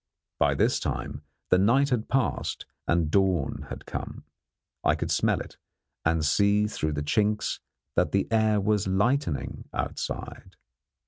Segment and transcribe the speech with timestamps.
[0.39, 1.21] By this time
[1.51, 4.23] the night had passed and dawn had come.
[4.83, 5.57] I could smell it,
[6.03, 7.59] and see through the chinks
[7.95, 10.55] that the air was lightening outside.